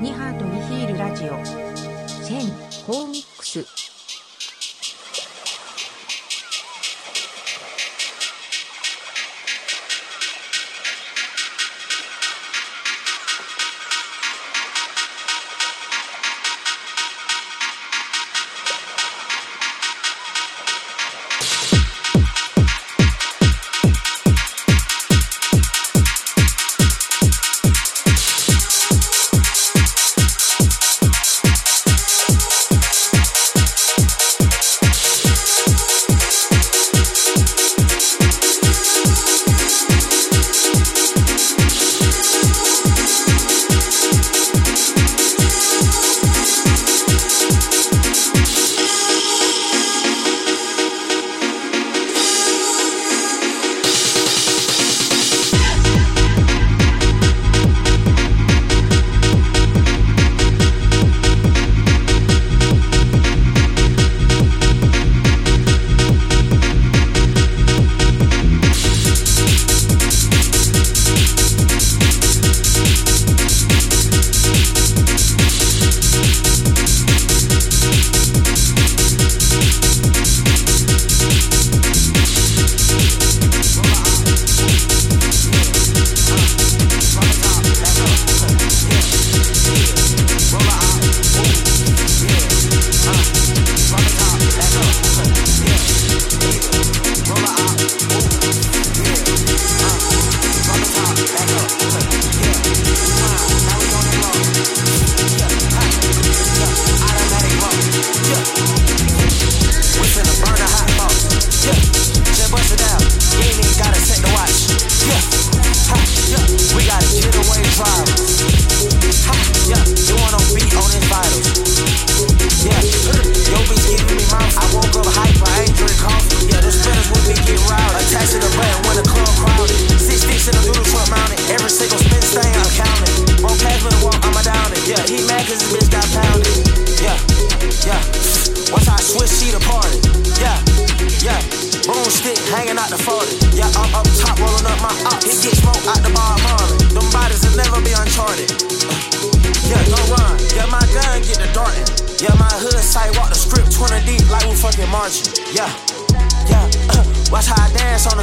[0.00, 1.32] ニハートニヒールラジオ。
[1.32, 3.97] 1000コーミックス。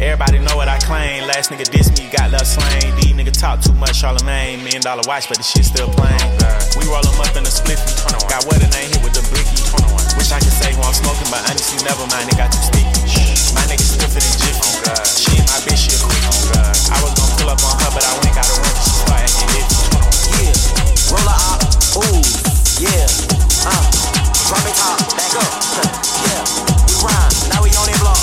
[0.00, 1.28] Everybody know what I claim.
[1.28, 2.88] Last nigga diss me, got love slain.
[2.96, 4.64] These nigga talk too much, Charlemagne.
[4.64, 6.16] Million dollar watch, but the shit still plain.
[6.80, 7.84] We roll them up in the spliffy.
[8.32, 9.60] Got what a ain't hit with the blicky.
[10.16, 12.88] Wish I could say who I'm smoking, but honestly, never mind, it got too sticky.
[13.52, 14.64] My nigga stiffer than Jiffy.
[15.20, 16.32] She ain't my bitch, she a quickie.
[16.88, 18.74] I was gonna pull up on her, but I went got a run.
[18.80, 19.78] She started acting iffy.
[20.40, 20.56] Yeah.
[21.10, 21.60] Roller up,
[21.98, 22.22] ooh,
[22.78, 23.02] yeah,
[23.66, 23.84] uh,
[24.46, 25.50] drop it top, back up,
[26.22, 26.38] yeah,
[26.86, 28.22] we rhyme, now we on it block,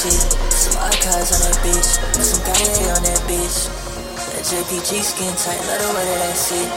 [0.00, 0.16] shit.
[0.48, 2.00] Some archives on that bitch.
[2.24, 3.68] Some Cartier on that bitch.
[4.32, 6.68] That JPG skin tight, let her wear that shit.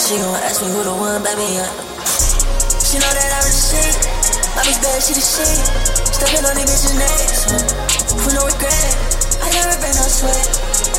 [0.00, 1.60] She gon' ask me who the one, baby.
[1.60, 1.68] Uh.
[2.80, 3.96] She know that I'm the shit.
[4.56, 5.60] My bitch bad, she the shit.
[6.08, 7.40] Stepping on these bitches' necks.
[8.16, 8.92] Who no regret?
[9.44, 10.48] I never been no sweat.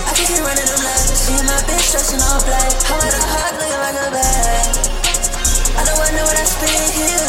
[0.06, 1.18] I can keep running them laps.
[1.18, 2.70] See my bitch dressing all black.
[2.86, 4.70] How about a hug looking like a bag?
[5.74, 7.26] I don't want to know what I spit here.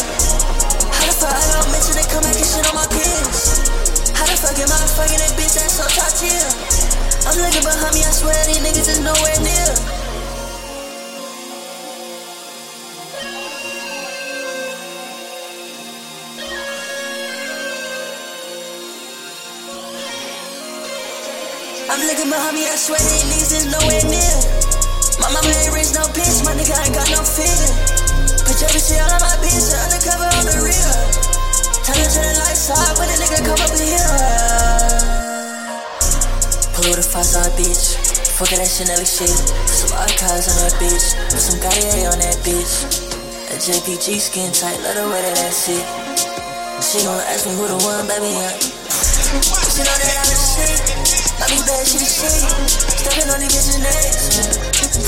[0.93, 3.84] How the fuck I don't mention they come and shit on my kids?
[4.25, 6.33] How the fuck am I fucking that bitch that's so top tier?
[7.29, 9.69] I'm looking behind me, I swear these niggas is nowhere near.
[21.93, 24.37] I'm looking behind me, I swear these niggas is nowhere near.
[25.21, 25.77] My mama ain't
[36.91, 37.97] with a five star bitch.
[38.37, 39.33] Fuck that Chanel shit.
[39.71, 41.17] Some archives on that bitch.
[41.33, 42.85] Put some Cartier on that bitch.
[43.49, 45.81] That JPG skin tight, let her wear that shit.
[46.85, 48.37] She gon' ask me who the one, baby.
[48.37, 48.53] Yeah.
[48.61, 50.81] She know that I'm the shit.
[51.41, 52.43] My bitch bad, she the shit.
[52.69, 54.37] Stepping on these bitches' necks.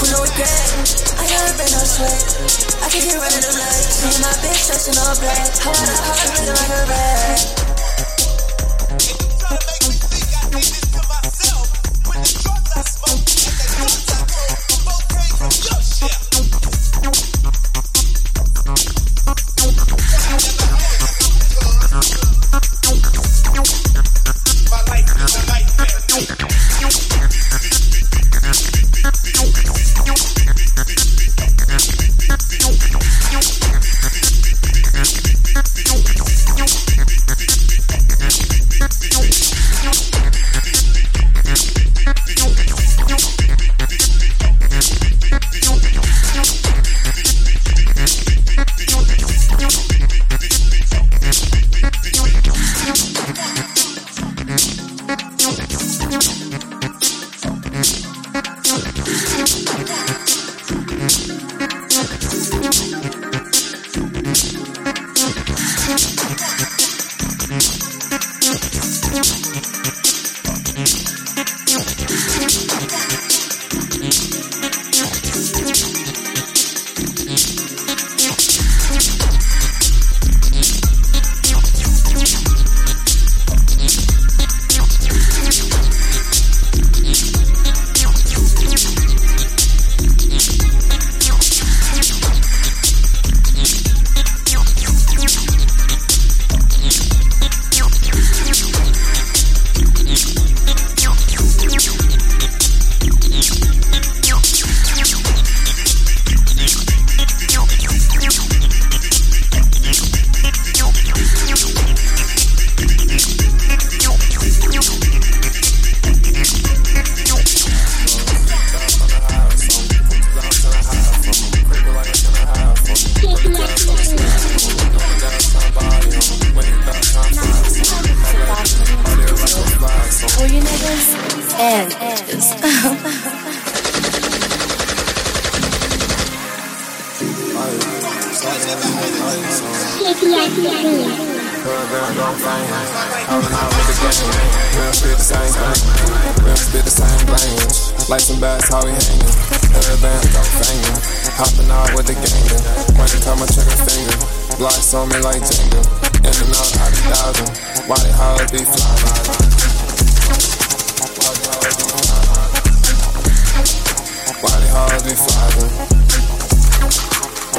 [0.01, 0.65] Who no regret?
[1.21, 2.25] I never been no sweat.
[2.81, 3.93] I can get running the legs.
[4.01, 5.51] See my bitch dressing all black.
[5.61, 7.76] How a heart looking like a bag?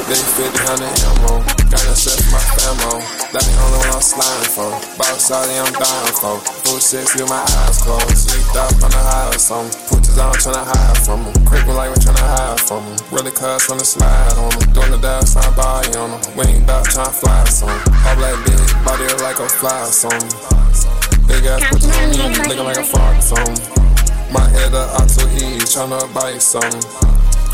[0.08, 1.44] 50, 100 ammo.
[1.68, 2.96] Got that shit for my famo.
[3.28, 4.72] That the only one I'm sliding for.
[4.96, 6.40] Boss shawty, I'm dying for.
[6.64, 8.32] Full six with my eyes closed.
[8.32, 9.68] Leaked up on the high or something.
[9.92, 11.36] Put this on, tryna hide from them.
[11.44, 12.96] Creeping like we're tryna hide from them.
[13.12, 14.72] Really cuz the slide on them.
[14.72, 16.20] Doing the dash, tryna body on them.
[16.40, 17.68] Winged up, tryna fly some.
[17.68, 20.32] All black bitch, body like a fly or something.
[21.28, 23.60] Big ass put on me, looking like a or something.
[24.32, 26.80] My head up, out to E, tryna bite something.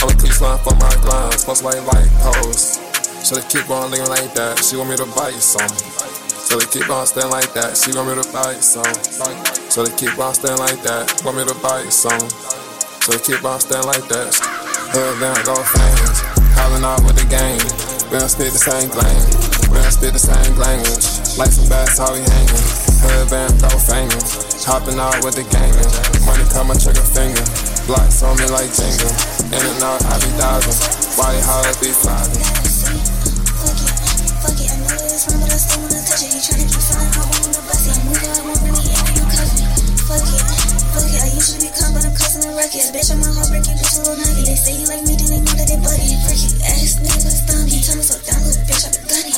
[0.01, 2.81] I'm a cleat line for my grind, supposed like light post.
[3.25, 5.69] So they keep on looking like that, she want me to bite some.
[6.45, 8.95] So they keep on staying like that, she want me to bite some.
[9.73, 12.29] So they keep on staying like that, want me to bite some.
[13.01, 14.29] So they keep on staying like that.
[14.93, 16.21] Head down, go fans,
[16.53, 17.65] hollering out with the game.
[18.13, 21.39] We don't spit the same language, we don't spit the same language.
[21.41, 24.64] Like some bats, how we hanging hood and throw fingers.
[24.64, 25.92] Chopping out with the gangers.
[26.25, 27.44] Money come, I trigger finger.
[27.84, 29.08] Blocks on me like Jenga.
[29.52, 30.78] In and out, I be diving.
[31.20, 32.64] Why they be flopping?
[42.94, 44.46] Bitch, I'm a heartbreaking bitch, little nugget.
[44.46, 46.14] They say you like me, then they know that they bugging.
[46.25, 47.82] Freaky ass niggas, dummy.
[47.82, 49.34] Tell me so down, little bitch, I be gunning.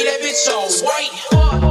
[0.00, 1.61] that bitch on white.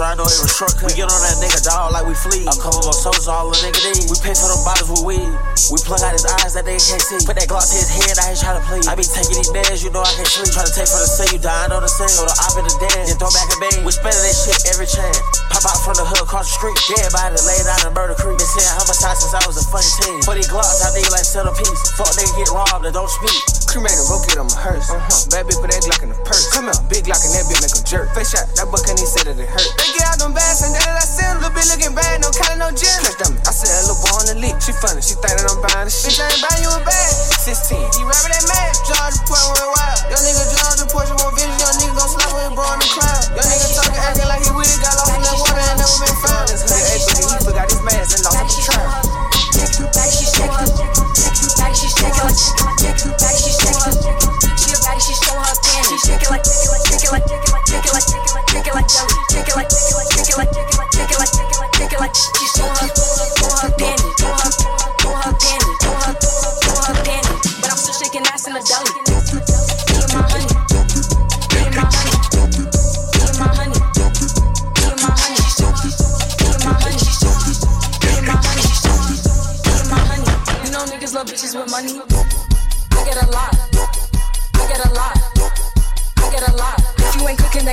[0.00, 0.88] I know was shortcut.
[0.88, 2.48] We get on that nigga dog like we flee.
[2.48, 4.08] A couple more soldiers, all the nigga need.
[4.08, 5.32] We pay for them bottles with weed.
[5.68, 7.20] We plug out his eyes that they can't see.
[7.22, 8.88] Put that Glock to his head, I ain't trying to plead.
[8.88, 10.50] I be taking these meds, you know I can't sleep.
[10.50, 12.10] Try to take for the cell, you dying on the scene.
[12.16, 13.84] Go to op in the den, then throw back a bang.
[13.84, 15.20] We spending that shit every chance.
[15.52, 16.78] Pop out from the hood, across the street.
[16.90, 18.40] Dead body laid out in Murder Creek.
[18.40, 20.20] Been saying time since I was a fucking teen.
[20.22, 21.80] For these Glocks, I need like centerpiece.
[21.96, 23.40] Fuck nigga get robbed and don't speak.
[23.66, 24.90] Cremate him, go get him a hearse.
[24.92, 25.08] Uh-huh.
[25.32, 26.46] Bad bitch put that Glock in the purse.
[26.52, 28.12] Come out, big Glock and that bitch make him jerk.
[28.12, 29.89] Face shot, that buck and he said that it hurt.
[29.90, 32.68] Get out them bags and then I send little bitch looking bad, no collar, no
[32.70, 32.94] gym.
[33.02, 34.54] Catch them, I said that little boy on the leak.
[34.62, 36.14] She funny, she think that I'm buying the shit.
[36.14, 37.12] Bitch, I ain't buying you a bag.
[37.42, 38.70] 16, he rapping that man.
[38.86, 39.98] George point went wild.
[40.14, 41.54] Young nigga George the Porsche more vision.
[41.58, 43.22] Young nigga gon' slap with his bro in the cloud.
[43.34, 44.78] Young nigga talking, acting like he with it.
[44.78, 46.49] Got lost in that water and never been found.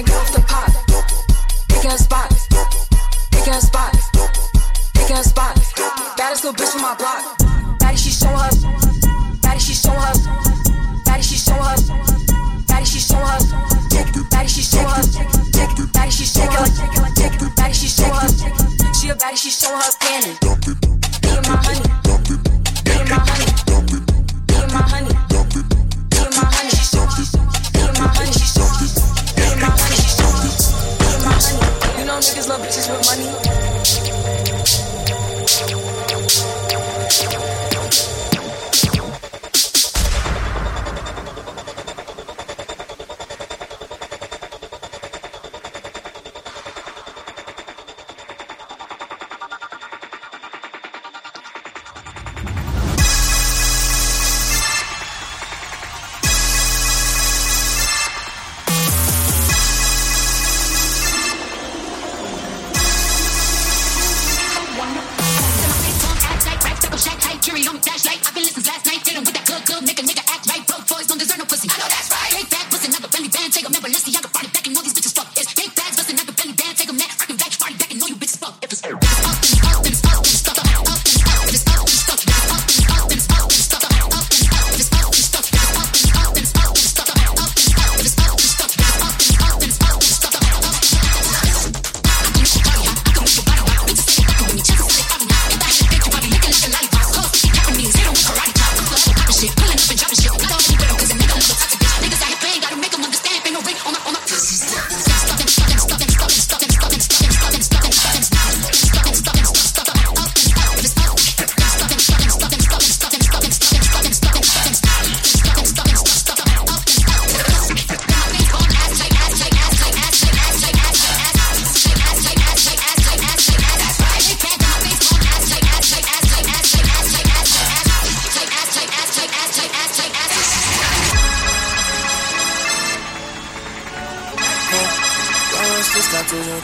[0.03, 0.36] that go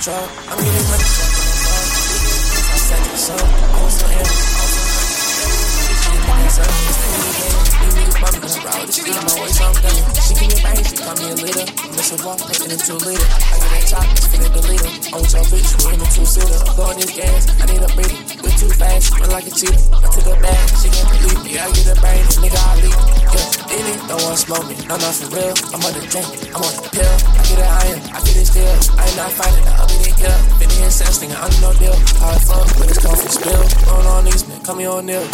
[0.03, 0.19] truck.
[0.51, 1.07] I'm getting money.
[2.59, 3.31] I said it so.
[3.31, 4.27] I was so ill.
[10.23, 11.65] She give me a bang, she call me a leader.
[11.95, 13.23] Miss a walk, in a two liter.
[13.23, 15.15] I get top, spin it, delete her.
[15.15, 16.59] On your bitch, we in a two seater.
[16.75, 18.42] Blowing this gas, I need a breather.
[18.63, 19.75] Too fast, run like a cheetah.
[19.91, 21.59] I took her back, she can't believe me.
[21.59, 22.95] I get a brain, nigga, I leave.
[23.35, 24.75] Yeah, in it, don't wanna smoke me.
[24.87, 25.51] No, not for real.
[25.75, 27.11] I'm on the drink, I'm on the pill.
[27.27, 28.71] I get it iron, I get it still.
[28.95, 30.37] I ain't not fighting, I be didn't kill.
[30.63, 31.97] Finny and sense, nigga, I'm no deal.
[32.23, 33.67] I fuck, but it's coffee spill.
[33.83, 35.27] Going on these, man, come here on nil.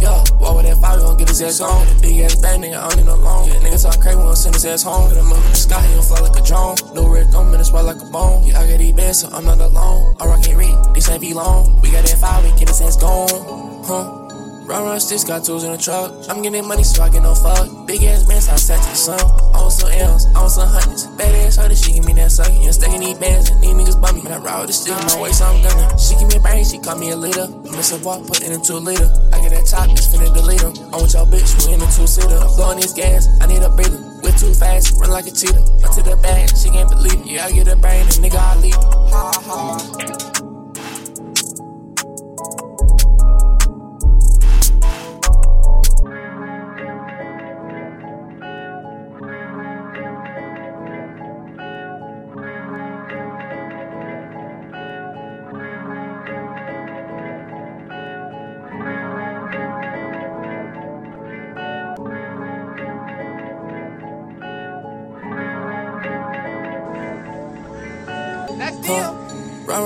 [0.00, 1.86] Yo, walk with that fire, we gon' get his ass on.
[2.00, 3.48] Big ass bang, nigga, I don't need no loan.
[3.48, 5.08] Yeah, niggas talk crazy, we gon' send his ass home.
[5.08, 6.76] Get him up in the sky, he gon' fly like a drone.
[6.94, 8.44] No red gum, and it's white like a bone.
[8.44, 10.16] Yeah, I got these bands, so I'm not alone.
[10.20, 11.80] I rock can't read, this ain't be long.
[11.80, 13.28] We got that fire, we get his ass gone.
[13.84, 14.24] Huh?
[14.64, 16.10] Run, run, sticks, got tools in the truck.
[16.30, 17.86] I'm getting money, so I get no fuck.
[17.86, 19.20] Big ass so I set to the sun.
[19.64, 21.06] I want some M's, I want some hundreds.
[21.16, 21.56] Bad ass
[23.14, 24.20] these bands and these niggas bummy.
[24.20, 25.98] When I ride with the stick in my waist, I'm gunning.
[25.98, 27.48] She give me a brain, she call me a leader.
[27.72, 29.08] Miss a walk, put into a liter.
[29.32, 30.76] I get that top, it's finna delete them.
[30.92, 32.36] I'm with y'all bitch, we in a two seater.
[32.36, 34.00] I'm blowing this gas, I need a breather.
[34.22, 35.60] We're too fast, run like a cheetah.
[35.80, 37.26] Run to the bag, she can't believe it.
[37.26, 38.74] Yeah, I get a brain, and nigga, I leave.
[38.74, 40.53] Ha ha.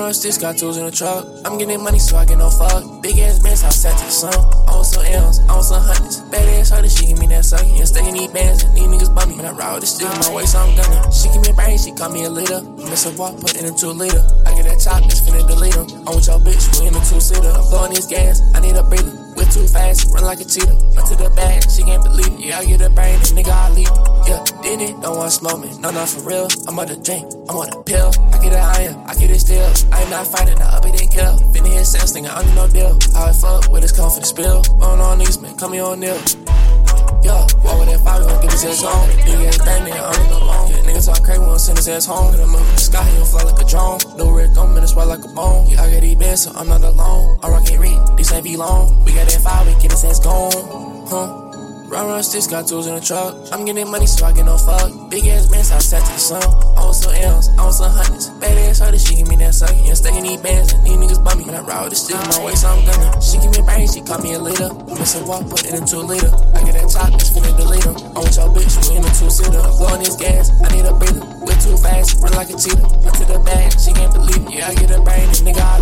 [0.09, 1.27] Run sticks, got tools in the truck.
[1.45, 3.03] I'm getting money so I get no fuck.
[3.03, 4.33] Big ass bands, I set to the sun.
[4.33, 6.21] I want some M's, I want some hundreds.
[6.33, 7.61] Bad ass harder, she give me that suck.
[7.61, 9.37] And stay in these bands, and these niggas bummy.
[9.37, 11.13] When I ride with the stick in my waist, I'm gunning.
[11.13, 12.63] She give me a brain, she call me a leader.
[12.89, 14.25] Miss a walk, put into a liter.
[14.47, 15.87] I get that top, it's finna delete them.
[16.09, 17.53] I'm with your bitch, we in a two seater.
[17.53, 19.28] I'm blowing this gas, I need a breather.
[19.39, 20.75] We're too fast, run like a cheetah.
[20.99, 22.41] Run to the bag, she can't believe it.
[22.41, 23.87] Yeah, I get a brain, and nigga, I leave.
[24.27, 25.71] Yeah, did it, don't want smoke me.
[25.79, 26.49] No, not for real.
[26.67, 28.11] I'm on the drink, I'm on the pill.
[28.35, 29.71] I get it iron, I get it still.
[29.95, 31.39] I ain't not fighting, I up it didn't kill.
[31.55, 32.99] Finny his sense, nigga, I don't need no deal.
[33.15, 34.59] How I fuck with his confidence spill.
[34.83, 36.19] On on these, man, call me on nil.
[37.23, 39.07] Yeah, what with that five, we gon' get his ass on.
[39.23, 42.33] Big ass thing, nigga, I don't niggas talk crazy, gon' send his ass home.
[42.33, 44.01] Hit him up in the sky, he gon' fly like a drone.
[44.17, 45.69] No Rick, I'm in the spot like a bone.
[45.69, 47.39] Yeah, I got these bands, so I'm not alone.
[47.43, 49.05] I rock it read, these ain't be long.
[49.05, 50.53] We got that five, we get his ass gone.
[51.09, 51.49] Huh?
[51.89, 53.33] Run, run, sticks, got tools in the truck.
[53.51, 54.93] I'm getting money, so I get no fuck.
[55.09, 56.45] Big ass so I set to the sun.
[56.77, 58.29] I want some M's, I want some hundreds.
[58.45, 59.73] Bad ass harder, she give me that suck.
[59.73, 61.49] And stay in these bands, and these niggas bummy.
[61.49, 63.09] When I ride with the stick my waist, I'm gunning.
[63.25, 64.69] She give me a brain, she call me a leader.
[65.01, 66.29] Miss a walk, put it into a liter.
[66.53, 67.97] I get that top, it's finna delete them.
[68.13, 68.68] I'm with your bitch,
[70.17, 71.25] gas, I need a breather.
[71.41, 72.83] We're too fast, run like a cheetah.
[72.83, 74.53] Run to the bag, she can't believe it.
[74.53, 75.78] Yeah, I get a brain, and nigga, I